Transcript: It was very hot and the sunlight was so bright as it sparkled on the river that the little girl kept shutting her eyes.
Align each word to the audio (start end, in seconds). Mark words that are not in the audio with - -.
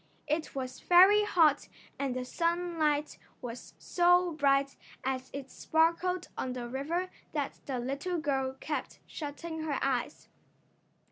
It 0.25 0.55
was 0.55 0.79
very 0.79 1.25
hot 1.25 1.67
and 1.99 2.15
the 2.15 2.25
sunlight 2.25 3.19
was 3.39 3.75
so 3.77 4.31
bright 4.31 4.75
as 5.03 5.29
it 5.31 5.51
sparkled 5.51 6.27
on 6.35 6.53
the 6.53 6.67
river 6.67 7.11
that 7.33 7.59
the 7.67 7.77
little 7.77 8.17
girl 8.17 8.55
kept 8.59 8.97
shutting 9.05 9.61
her 9.61 9.77
eyes. 9.83 10.27